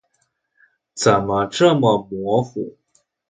[0.95, 2.75] 怎么这么模糊？